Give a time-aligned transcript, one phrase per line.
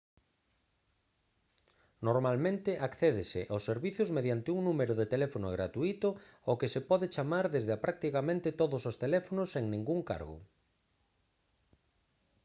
[2.07, 6.09] normalmente accédese aos servizos mediante un número de teléfono gratuíto
[6.47, 10.37] ao que se pode chamar desde a practicamente todos os teléfonos sen ningún cargo